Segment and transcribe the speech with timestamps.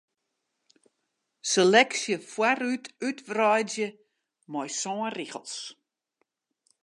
[1.51, 3.87] Seleksje foarút útwreidzje
[4.51, 5.55] mei sân rigels.